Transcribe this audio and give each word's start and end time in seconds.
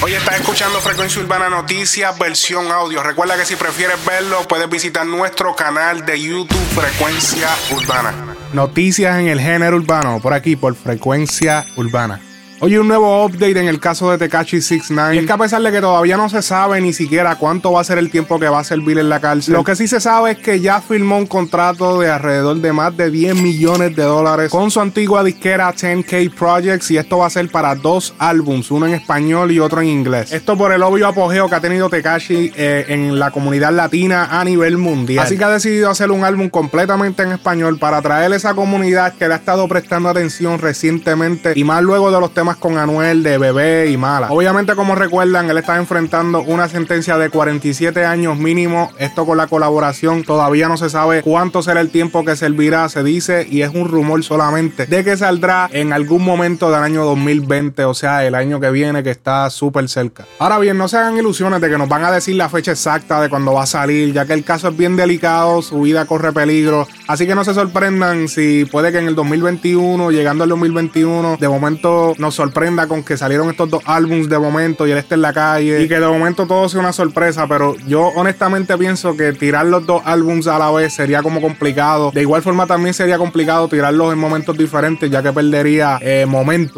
Hoy 0.00 0.14
estás 0.14 0.36
escuchando 0.40 0.78
Frecuencia 0.80 1.20
Urbana 1.20 1.48
Noticias, 1.48 2.16
versión 2.16 2.70
audio. 2.70 3.02
Recuerda 3.02 3.36
que 3.36 3.44
si 3.44 3.56
prefieres 3.56 3.96
verlo, 4.06 4.46
puedes 4.46 4.70
visitar 4.70 5.04
nuestro 5.04 5.56
canal 5.56 6.06
de 6.06 6.20
YouTube 6.20 6.56
Frecuencia 6.72 7.48
Urbana. 7.74 8.36
Noticias 8.52 9.18
en 9.18 9.26
el 9.26 9.40
género 9.40 9.76
urbano, 9.76 10.20
por 10.20 10.34
aquí, 10.34 10.54
por 10.54 10.76
Frecuencia 10.76 11.64
Urbana. 11.76 12.20
Hoy 12.60 12.76
un 12.76 12.88
nuevo 12.88 13.24
update 13.24 13.60
en 13.60 13.68
el 13.68 13.78
caso 13.78 14.10
de 14.10 14.18
Tekashi 14.18 14.60
69. 14.60 15.14
Y 15.14 15.18
es 15.20 15.26
que 15.26 15.32
a 15.32 15.38
pesar 15.38 15.62
de 15.62 15.70
que 15.70 15.80
todavía 15.80 16.16
no 16.16 16.28
se 16.28 16.42
sabe 16.42 16.80
ni 16.80 16.92
siquiera 16.92 17.36
cuánto 17.36 17.70
va 17.70 17.82
a 17.82 17.84
ser 17.84 17.98
el 17.98 18.10
tiempo 18.10 18.40
que 18.40 18.48
va 18.48 18.58
a 18.58 18.64
servir 18.64 18.98
en 18.98 19.08
la 19.08 19.20
cárcel, 19.20 19.54
lo 19.54 19.62
que 19.62 19.76
sí 19.76 19.86
se 19.86 20.00
sabe 20.00 20.32
es 20.32 20.38
que 20.38 20.58
ya 20.58 20.80
firmó 20.80 21.18
un 21.18 21.26
contrato 21.26 22.00
de 22.00 22.10
alrededor 22.10 22.56
de 22.56 22.72
más 22.72 22.96
de 22.96 23.12
10 23.12 23.36
millones 23.36 23.94
de 23.94 24.02
dólares 24.02 24.50
con 24.50 24.72
su 24.72 24.80
antigua 24.80 25.22
disquera 25.22 25.72
10K 25.72 26.34
Projects 26.34 26.90
y 26.90 26.96
esto 26.96 27.18
va 27.18 27.26
a 27.26 27.30
ser 27.30 27.48
para 27.48 27.76
dos 27.76 28.12
álbums, 28.18 28.72
uno 28.72 28.88
en 28.88 28.94
español 28.94 29.52
y 29.52 29.60
otro 29.60 29.80
en 29.80 29.86
inglés. 29.86 30.32
Esto 30.32 30.58
por 30.58 30.72
el 30.72 30.82
obvio 30.82 31.06
apogeo 31.06 31.48
que 31.48 31.54
ha 31.54 31.60
tenido 31.60 31.88
Tekashi 31.88 32.52
eh, 32.56 32.86
en 32.88 33.20
la 33.20 33.30
comunidad 33.30 33.70
latina 33.70 34.30
a 34.32 34.42
nivel 34.42 34.78
mundial. 34.78 35.24
Así 35.24 35.38
que 35.38 35.44
ha 35.44 35.50
decidido 35.50 35.90
hacer 35.90 36.10
un 36.10 36.24
álbum 36.24 36.48
completamente 36.48 37.22
en 37.22 37.30
español 37.30 37.78
para 37.78 37.98
atraer 37.98 38.32
esa 38.32 38.54
comunidad 38.54 39.14
que 39.14 39.28
le 39.28 39.34
ha 39.34 39.36
estado 39.36 39.68
prestando 39.68 40.08
atención 40.08 40.58
recientemente 40.58 41.52
y 41.54 41.62
más 41.62 41.84
luego 41.84 42.10
de 42.10 42.18
los 42.18 42.34
temas 42.34 42.47
con 42.56 42.78
Anuel 42.78 43.22
de 43.22 43.38
Bebé 43.38 43.90
y 43.90 43.96
Mala. 43.96 44.28
Obviamente, 44.30 44.74
como 44.74 44.94
recuerdan, 44.94 45.50
él 45.50 45.58
está 45.58 45.76
enfrentando 45.76 46.40
una 46.40 46.68
sentencia 46.68 47.18
de 47.18 47.30
47 47.30 48.04
años 48.04 48.38
mínimo. 48.38 48.90
Esto 48.98 49.26
con 49.26 49.36
la 49.36 49.46
colaboración 49.46 50.24
todavía 50.24 50.68
no 50.68 50.76
se 50.76 50.90
sabe 50.90 51.22
cuánto 51.22 51.62
será 51.62 51.80
el 51.80 51.90
tiempo 51.90 52.24
que 52.24 52.36
servirá, 52.36 52.88
se 52.88 53.02
dice, 53.02 53.46
y 53.48 53.62
es 53.62 53.74
un 53.74 53.88
rumor 53.88 54.22
solamente 54.24 54.86
de 54.86 55.04
que 55.04 55.16
saldrá 55.16 55.68
en 55.72 55.92
algún 55.92 56.24
momento 56.24 56.70
del 56.70 56.82
año 56.82 57.04
2020, 57.04 57.84
o 57.84 57.94
sea, 57.94 58.24
el 58.24 58.34
año 58.34 58.60
que 58.60 58.70
viene 58.70 59.02
que 59.02 59.10
está 59.10 59.48
súper 59.50 59.88
cerca. 59.88 60.24
Ahora 60.38 60.58
bien, 60.58 60.78
no 60.78 60.88
se 60.88 60.96
hagan 60.96 61.16
ilusiones 61.16 61.60
de 61.60 61.68
que 61.68 61.78
nos 61.78 61.88
van 61.88 62.04
a 62.04 62.10
decir 62.10 62.36
la 62.36 62.48
fecha 62.48 62.72
exacta 62.72 63.20
de 63.20 63.28
cuando 63.28 63.52
va 63.52 63.64
a 63.64 63.66
salir, 63.66 64.12
ya 64.12 64.24
que 64.26 64.32
el 64.32 64.44
caso 64.44 64.68
es 64.68 64.76
bien 64.76 64.96
delicado, 64.96 65.62
su 65.62 65.82
vida 65.82 66.06
corre 66.06 66.32
peligro, 66.32 66.86
así 67.08 67.26
que 67.26 67.34
no 67.34 67.44
se 67.44 67.54
sorprendan 67.54 68.28
si 68.28 68.64
puede 68.64 68.92
que 68.92 68.98
en 68.98 69.08
el 69.08 69.14
2021, 69.16 70.10
llegando 70.10 70.44
al 70.44 70.50
2021, 70.50 71.36
de 71.40 71.48
momento 71.48 72.14
nos 72.18 72.34
sorprenda 72.34 72.86
con 72.86 73.02
que 73.02 73.16
salieron 73.16 73.50
estos 73.50 73.68
dos 73.68 73.82
álbums 73.86 74.28
de 74.28 74.38
momento 74.38 74.86
y 74.86 74.92
él 74.92 74.98
esté 74.98 75.16
en 75.16 75.22
la 75.22 75.32
calle 75.32 75.82
y 75.82 75.88
que 75.88 75.98
de 75.98 76.06
momento 76.06 76.46
todo 76.46 76.68
sea 76.68 76.80
una 76.80 76.92
sorpresa, 76.92 77.46
pero 77.48 77.74
yo 77.86 78.08
honestamente 78.14 78.78
pienso 78.78 79.16
que 79.16 79.32
tirar 79.32 79.66
los 79.66 79.84
dos 79.86 80.02
álbums 80.04 80.46
a 80.46 80.58
la 80.58 80.70
vez 80.70 80.94
sería 80.94 81.22
como 81.22 81.40
complicado. 81.40 82.10
De 82.12 82.22
igual 82.22 82.42
forma 82.42 82.66
también 82.66 82.94
sería 82.94 83.18
complicado 83.18 83.68
tirarlos 83.68 84.12
en 84.12 84.18
momentos 84.18 84.56
diferentes 84.56 85.10
ya 85.10 85.22
que 85.22 85.32
perdería 85.32 85.98
eh. 86.00 86.26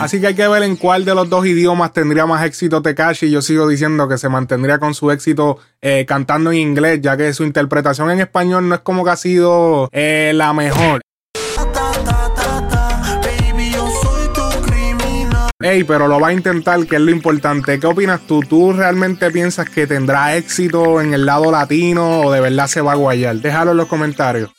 Así 0.00 0.20
que 0.20 0.28
hay 0.28 0.34
que 0.34 0.48
ver 0.48 0.62
en 0.62 0.76
cuál 0.76 1.04
de 1.04 1.14
los 1.14 1.28
dos 1.28 1.46
idiomas 1.46 1.92
tendría 1.92 2.26
más 2.26 2.44
éxito 2.44 2.82
Tekashi. 2.82 3.30
Yo 3.30 3.42
sigo 3.42 3.68
diciendo 3.68 4.08
que 4.08 4.18
se 4.18 4.28
mantendría 4.28 4.78
con 4.78 4.94
su 4.94 5.10
éxito 5.10 5.58
eh, 5.80 6.04
cantando 6.06 6.50
en 6.50 6.58
inglés 6.58 7.00
ya 7.02 7.16
que 7.16 7.32
su 7.34 7.44
interpretación 7.44 8.10
en 8.10 8.20
español 8.20 8.68
no 8.68 8.74
es 8.74 8.80
como 8.80 9.04
que 9.04 9.10
ha 9.10 9.16
sido 9.16 9.88
eh, 9.92 10.13
la 10.34 10.52
mejor. 10.52 11.00
Ey, 15.60 15.82
pero 15.84 16.08
lo 16.08 16.20
va 16.20 16.28
a 16.28 16.32
intentar, 16.32 16.84
que 16.86 16.96
es 16.96 17.00
lo 17.00 17.10
importante. 17.10 17.80
¿Qué 17.80 17.86
opinas 17.86 18.20
tú? 18.26 18.40
¿Tú 18.40 18.74
realmente 18.74 19.30
piensas 19.30 19.70
que 19.70 19.86
tendrá 19.86 20.36
éxito 20.36 21.00
en 21.00 21.14
el 21.14 21.24
lado 21.24 21.50
latino 21.50 22.20
o 22.20 22.32
de 22.32 22.40
verdad 22.40 22.66
se 22.66 22.82
va 22.82 22.92
a 22.92 22.96
guayar? 22.96 23.36
Déjalo 23.36 23.70
en 23.70 23.78
los 23.78 23.86
comentarios. 23.86 24.50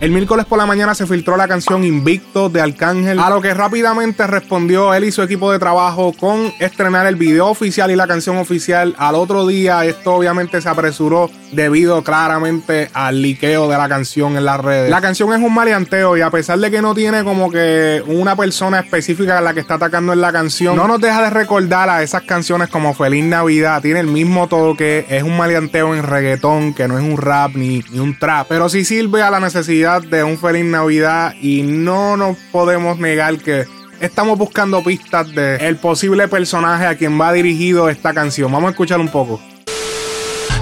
El 0.00 0.12
miércoles 0.12 0.46
por 0.46 0.56
la 0.56 0.64
mañana 0.64 0.94
se 0.94 1.06
filtró 1.06 1.36
la 1.36 1.46
canción 1.46 1.84
Invicto 1.84 2.48
de 2.48 2.62
Arcángel, 2.62 3.18
a 3.18 3.28
lo 3.28 3.42
que 3.42 3.52
rápidamente 3.52 4.26
respondió 4.26 4.94
él 4.94 5.04
y 5.04 5.12
su 5.12 5.20
equipo 5.20 5.52
de 5.52 5.58
trabajo 5.58 6.14
con 6.18 6.54
estrenar 6.58 7.06
el 7.06 7.16
video 7.16 7.48
oficial 7.48 7.90
y 7.90 7.96
la 7.96 8.06
canción 8.06 8.38
oficial 8.38 8.94
al 8.96 9.14
otro 9.14 9.46
día. 9.46 9.84
Esto 9.84 10.14
obviamente 10.14 10.62
se 10.62 10.70
apresuró 10.70 11.30
debido 11.52 12.02
claramente 12.02 12.88
al 12.94 13.20
liqueo 13.20 13.68
de 13.68 13.76
la 13.76 13.90
canción 13.90 14.38
en 14.38 14.46
las 14.46 14.58
redes. 14.60 14.88
La 14.88 15.02
canción 15.02 15.34
es 15.34 15.38
un 15.38 15.52
maleanteo 15.52 16.16
y 16.16 16.22
a 16.22 16.30
pesar 16.30 16.58
de 16.58 16.70
que 16.70 16.80
no 16.80 16.94
tiene 16.94 17.22
como 17.22 17.50
que 17.50 18.02
una 18.06 18.36
persona 18.36 18.80
específica 18.80 19.36
a 19.36 19.40
la 19.42 19.52
que 19.52 19.60
está 19.60 19.74
atacando 19.74 20.14
en 20.14 20.22
la 20.22 20.32
canción, 20.32 20.76
no 20.76 20.88
nos 20.88 21.00
deja 21.02 21.24
de 21.24 21.28
recordar 21.28 21.90
a 21.90 22.02
esas 22.02 22.22
canciones 22.22 22.70
como 22.70 22.94
Feliz 22.94 23.24
Navidad. 23.24 23.82
Tiene 23.82 24.00
el 24.00 24.06
mismo 24.06 24.48
toque, 24.48 25.04
es 25.10 25.24
un 25.24 25.36
maleanteo 25.36 25.94
en 25.94 26.04
reggaetón, 26.04 26.72
que 26.72 26.88
no 26.88 26.98
es 26.98 27.04
un 27.04 27.18
rap 27.18 27.54
ni, 27.54 27.84
un 27.92 28.18
trap, 28.18 28.46
pero 28.48 28.70
sí 28.70 28.86
sirve 28.86 29.20
a 29.20 29.30
la 29.30 29.40
necesidad 29.40 29.89
de 29.98 30.22
un 30.22 30.38
feliz 30.38 30.64
Navidad 30.64 31.34
y 31.40 31.62
no 31.62 32.16
nos 32.16 32.36
podemos 32.52 32.98
negar 32.98 33.38
que 33.38 33.66
estamos 34.00 34.38
buscando 34.38 34.84
pistas 34.84 35.34
de 35.34 35.56
el 35.56 35.76
posible 35.76 36.28
personaje 36.28 36.86
a 36.86 36.94
quien 36.94 37.20
va 37.20 37.32
dirigido 37.32 37.88
esta 37.88 38.14
canción. 38.14 38.52
Vamos 38.52 38.68
a 38.68 38.70
escuchar 38.70 39.00
un 39.00 39.08
poco. 39.08 39.40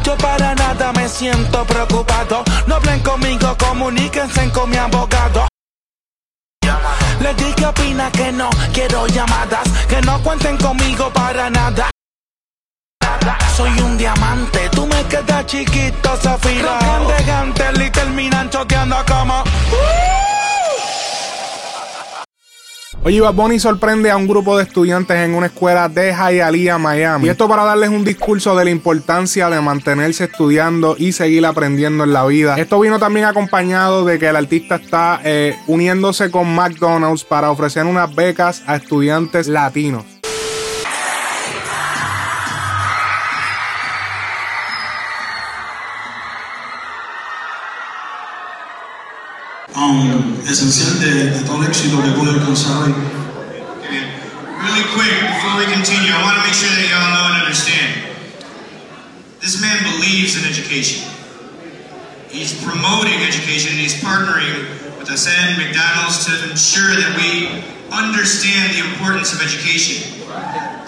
Yo 0.03 0.17
para 0.17 0.55
nada 0.55 0.93
me 0.95 1.07
siento 1.09 1.65
preocupado. 1.65 2.43
No 2.67 2.77
hablen 2.77 3.01
conmigo, 3.01 3.55
comuníquense 3.59 4.49
con 4.51 4.71
mi 4.71 4.77
abogado. 4.77 5.47
Les 7.21 7.37
dije 7.37 7.67
opina 7.67 8.11
que 8.11 8.33
no 8.33 8.49
quiero 8.73 9.07
llamadas, 9.09 9.69
que 9.89 10.01
no 10.03 10.23
cuenten 10.23 10.57
conmigo 10.57 11.11
para 11.13 11.51
nada. 11.51 11.91
Soy 13.59 13.77
un 13.81 13.99
diamante, 13.99 14.69
tú 14.71 14.87
me 14.87 15.03
quedas 15.09 15.45
chiquito, 15.47 16.17
Zafira. 16.23 16.79
Los 17.01 17.85
y 17.85 17.91
terminan 17.91 18.49
choteando 18.51 18.95
como. 19.05 19.43
Oye, 23.03 23.21
Bad 23.21 23.35
Bunny 23.35 23.59
sorprende 23.59 24.13
a 24.13 24.17
un 24.17 24.29
grupo 24.29 24.57
de 24.57 24.63
estudiantes 24.63 25.17
en 25.17 25.35
una 25.35 25.47
escuela 25.47 25.89
de 25.89 26.13
Hialeah, 26.13 26.79
Miami. 26.79 27.27
Y 27.27 27.31
esto 27.31 27.49
para 27.49 27.65
darles 27.65 27.89
un 27.91 28.05
discurso 28.05 28.55
de 28.55 28.65
la 28.65 28.71
importancia 28.71 29.51
de 29.51 29.61
mantenerse 29.61 30.27
estudiando 30.27 30.95
y 30.97 31.11
seguir 31.11 31.45
aprendiendo 31.45 32.05
en 32.05 32.13
la 32.13 32.25
vida. 32.27 32.55
Esto 32.57 32.79
vino 32.79 33.01
también 33.01 33.27
acompañado 33.27 34.05
de 34.05 34.21
que 34.21 34.29
el 34.29 34.37
artista 34.37 34.77
está 34.77 35.21
eh, 35.25 35.57
uniéndose 35.67 36.31
con 36.31 36.55
McDonald's 36.55 37.25
para 37.25 37.51
ofrecer 37.51 37.87
unas 37.87 38.15
becas 38.15 38.63
a 38.69 38.77
estudiantes 38.77 39.49
latinos. 39.49 40.18
Um, 49.77 50.41
esencial 50.49 50.99
de, 51.01 51.31
de, 51.31 51.45
todo 51.45 51.63
el 51.63 51.69
éxito 51.69 52.03
que 52.03 52.11
pude 52.13 52.31
alcanzar 52.31 52.83
hoy. 52.83 52.95
Really 54.59 54.85
quick, 54.95 55.15
before 55.35 55.57
we 55.59 55.67
continue, 55.73 56.13
I 56.13 56.23
want 56.23 56.37
to 56.37 56.43
make 56.43 56.55
sure 56.55 56.69
that 56.69 56.89
y'all 56.89 57.13
know 57.15 57.27
and 57.33 57.43
understand. 57.43 58.09
This 59.41 59.61
man 59.61 59.79
believes 59.85 60.37
in 60.37 60.45
education. 60.45 61.09
He's 62.29 62.53
promoting 62.63 63.23
education 63.23 63.73
and 63.73 63.81
he's 63.81 63.95
partnering 64.03 64.69
with 64.99 65.09
ASEN, 65.09 65.57
McDonald's 65.57 66.27
to 66.27 66.51
ensure 66.51 66.93
that 67.01 67.17
we 67.17 67.63
understand 67.91 68.75
the 68.75 68.85
importance 68.85 69.33
of 69.33 69.41
education. 69.41 70.19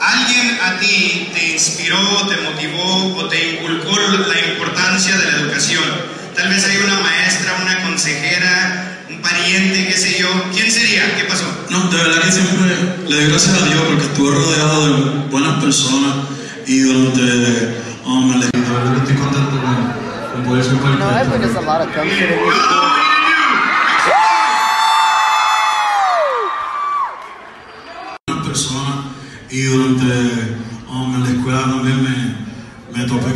¿Alguien 0.01 0.59
a 0.61 0.81
ti 0.81 1.29
te 1.33 1.53
inspiró, 1.53 2.29
te 2.29 2.37
motivó 2.43 3.17
o 3.17 3.29
te 3.29 3.57
inculcó 3.57 3.97
la 4.29 4.53
importancia 4.53 5.17
de 5.17 5.25
la 5.25 5.39
educación? 5.39 6.20
Tal 6.41 6.49
vez 6.49 6.65
hay 6.65 6.79
una 6.79 6.99
maestra, 7.01 7.55
una 7.61 7.83
consejera, 7.83 9.05
un 9.11 9.21
pariente, 9.21 9.89
qué 9.89 9.93
sé 9.93 10.19
yo. 10.19 10.27
¿Quién 10.55 10.71
sería? 10.73 11.15
¿Qué 11.15 11.25
pasó? 11.25 11.45
No, 11.69 11.91
de 11.91 11.99
verdad 11.99 12.23
que 12.23 12.33
siempre 12.33 12.79
le 13.07 13.15
doy 13.15 13.27
gracias 13.27 13.61
a 13.61 13.67
Dios 13.67 13.83
porque 13.87 14.05
estuve 14.05 14.35
rodeado 14.35 14.87
de 14.87 15.29
buenas 15.29 15.63
personas 15.63 16.15
y 16.67 16.81
durante 16.81 17.83
um, 18.07 18.33
el 18.33 18.43
equipo. 18.45 18.73
estoy 18.97 19.17
contento 19.17 19.61
con, 19.61 20.45
poder 20.47 20.65
ser 20.65 20.77
parte 20.77 20.99
no, 20.99 21.11
de 21.11 21.15
y 29.51 29.63
durante 29.63 30.05
um, 30.89 31.15
en 31.17 31.23
la 31.23 31.29
escuela 31.29 31.61
también 31.65 32.03
me, 32.03 32.09
me 32.09 32.20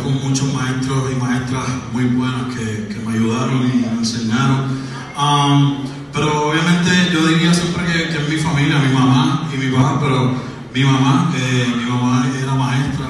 con 0.05 0.21
muchos 0.21 0.53
maestros 0.53 1.11
y 1.11 1.15
maestras 1.15 1.65
muy 1.91 2.05
buenas 2.05 2.53
que, 2.55 2.93
que 2.93 2.99
me 3.05 3.13
ayudaron 3.13 3.65
y 3.65 3.77
me 3.77 3.87
enseñaron. 3.87 4.85
Um, 5.17 5.83
pero 6.13 6.49
obviamente 6.49 6.91
yo 7.11 7.27
diría 7.27 7.53
siempre 7.53 7.85
que, 7.85 8.09
que, 8.09 8.21
es 8.21 8.29
mi 8.29 8.37
familia, 8.37 8.77
mi 8.77 8.93
mamá 8.93 9.49
y 9.51 9.57
mi 9.57 9.75
papá, 9.75 9.99
pero 9.99 10.31
mi 10.73 10.83
mamá, 10.83 11.31
eh, 11.35 11.73
mi 11.75 11.89
mamá 11.89 12.27
era 12.39 12.53
maestra 12.53 13.07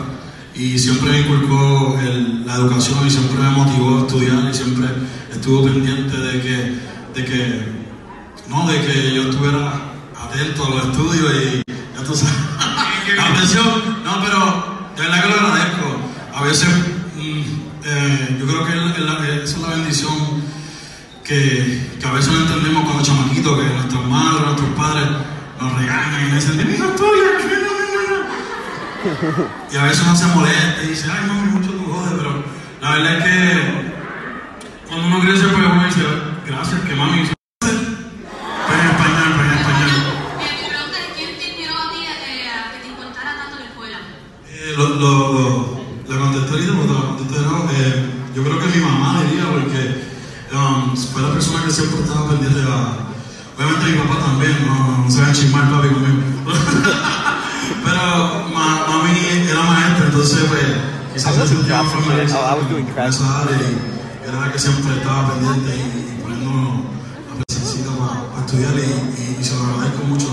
y 0.55 0.79
siempre 0.79 1.11
me 1.11 1.19
inculcó 1.19 1.99
el, 2.01 2.45
la 2.45 2.55
educación 2.55 3.05
y 3.05 3.11
siempre 3.11 3.37
me 3.39 3.49
motivó 3.49 3.97
a 3.97 4.01
estudiar 4.01 4.49
y 4.49 4.53
siempre 4.53 4.87
estuvo 5.31 5.65
pendiente 5.65 6.17
de 6.17 6.41
que, 6.41 6.79
de 7.13 7.25
que, 7.25 7.73
no, 8.47 8.67
de 8.67 8.79
que 8.79 9.13
yo 9.13 9.23
estuviera 9.23 9.73
atento 10.17 10.65
a 10.65 10.69
los 10.69 10.85
estudios 10.85 11.33
y 11.33 11.63
ya 11.67 12.03
tú 12.05 12.15
sabes, 12.15 12.35
la 13.17 13.25
atención, 13.35 13.65
no, 14.05 14.23
pero 14.23 14.75
de 14.95 15.01
verdad 15.01 15.21
que 15.21 15.29
lo 15.29 15.35
agradezco. 15.35 16.05
A 16.34 16.34
veces 16.45 16.69
mm, 17.15 17.41
eh, 17.85 18.37
yo 18.39 18.45
creo 18.45 18.65
que 18.65 19.43
esa 19.43 19.55
es 19.55 19.61
la 19.61 19.69
bendición 19.69 20.13
que, 21.23 21.89
que, 21.99 22.07
a 22.07 22.11
veces 22.11 22.31
no 22.31 22.41
entendemos 22.41 22.83
cuando 22.85 23.03
chamaquitos, 23.03 23.59
que 23.59 23.65
nuestros 23.65 24.05
madres, 24.07 24.41
nuestros 24.45 24.69
padres 24.77 25.07
nos 25.59 25.73
regañan 25.79 26.27
y 26.27 26.31
nos 26.31 26.47
dicen, 26.47 26.67
mi 26.67 26.73
estudia, 26.73 27.35
y 29.71 29.77
a 29.77 29.83
veces 29.83 30.03
uno 30.03 30.15
se 30.15 30.25
molesta 30.27 30.83
y 30.83 30.87
dice, 30.87 31.07
ay, 31.11 31.27
mami, 31.27 31.51
mucho 31.51 31.71
tu 31.71 31.85
joder, 31.91 32.17
pero 32.17 32.43
la 32.81 32.91
verdad 32.91 33.17
es 33.17 33.23
que 33.23 33.93
cuando 34.87 35.07
uno 35.07 35.19
crece, 35.21 35.47
pues 35.47 35.65
uno 35.65 35.85
dice, 35.85 36.01
gracias, 36.47 36.81
que 36.81 36.95
mami 36.95 37.34
um, 50.75 50.95
fue 50.95 51.21
la 51.21 51.31
persona 51.33 51.63
que 51.63 51.71
siempre 51.71 52.01
estaba 52.01 52.29
pendiente 52.29 52.61
a. 52.61 53.05
Obviamente 53.55 53.91
mi 53.91 53.97
papá 53.99 54.25
también, 54.25 54.67
no, 54.67 55.03
no 55.03 55.11
se 55.11 55.21
va 55.21 55.27
a 55.27 55.31
chismar 55.31 55.69
papi 55.71 55.87
conmigo. 55.89 56.21
pero 57.85 58.49
ma, 58.53 58.85
mami 58.87 59.47
era 59.49 59.63
maestra, 59.63 60.05
entonces 60.07 60.39
pues 60.49 60.61
quizás 61.13 61.35
se 61.35 61.47
sentía 61.47 61.81
más 61.81 61.93
familiarizada 61.93 62.57
con 62.57 63.07
esa 63.07 63.41
área 63.41 63.57
y 63.57 64.27
era 64.27 64.41
la 64.41 64.51
que 64.51 64.59
siempre 64.59 64.97
estaba 64.97 65.33
pendiente 65.33 65.71
y, 65.71 65.79
y 65.79 66.21
poniéndonos 66.21 66.83
la 67.29 67.45
presencia 67.45 67.85
para, 67.95 68.45
estudiar 68.45 68.73
y, 68.75 69.21
y, 69.21 69.37
y 69.39 69.43
se 69.43 69.55
lo 69.55 69.63
agradezco 69.63 70.03
mucho 70.03 70.27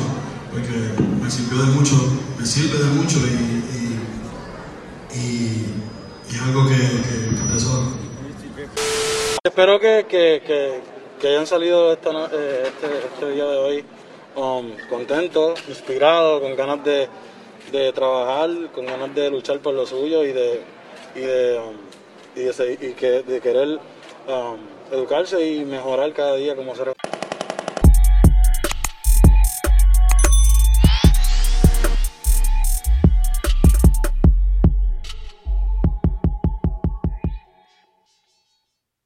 porque 0.51 0.95
me 1.23 1.31
sirvió 1.31 1.63
de 1.63 1.73
mucho, 1.73 2.19
me 2.39 2.45
sirve 2.45 2.79
de 2.79 2.91
mucho 2.91 3.19
y, 3.19 3.63
y, 3.79 5.19
y, 5.19 5.85
y 6.29 6.35
es 6.35 6.43
algo 6.43 6.67
que, 6.67 6.77
que, 6.77 7.37
que 7.37 7.43
atesoro. 7.49 8.12
Espero 9.45 9.81
que, 9.81 10.07
que, 10.09 10.41
que, 11.21 11.27
hayan 11.27 11.49
salido 11.49 11.93
eh, 11.93 11.97
este, 11.97 12.87
este 13.13 13.31
día 13.33 13.45
de 13.45 13.57
hoy 13.57 13.85
um, 14.37 14.71
contentos, 14.89 15.61
inspirados, 15.69 16.41
con 16.41 16.55
ganas 16.55 16.85
de, 16.85 17.09
de 17.73 17.93
trabajar, 17.93 18.49
con 18.73 18.87
ganas 18.87 19.13
de 19.17 19.31
luchar 19.33 19.59
por 19.59 19.75
lo 19.75 19.85
suyo 19.85 20.23
y 20.23 20.31
de, 20.33 20.61
y 21.17 21.21
de, 21.23 21.59
um, 21.59 21.77
y 22.37 22.43
de, 22.45 22.95
que, 22.95 23.23
de 23.25 23.41
querer 23.41 23.81
um, 24.29 24.59
educarse 24.93 25.45
y 25.45 25.65
mejorar 25.65 26.13
cada 26.13 26.37
día 26.37 26.55
como 26.55 26.77
ser 26.77 26.91